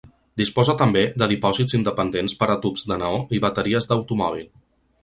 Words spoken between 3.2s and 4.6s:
i bateries d’automòbil.